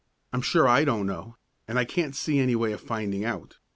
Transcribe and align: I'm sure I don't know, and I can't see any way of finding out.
I'm 0.33 0.41
sure 0.41 0.67
I 0.67 0.83
don't 0.83 1.05
know, 1.05 1.37
and 1.67 1.77
I 1.77 1.85
can't 1.85 2.15
see 2.15 2.39
any 2.39 2.55
way 2.55 2.71
of 2.71 2.81
finding 2.81 3.23
out. 3.23 3.59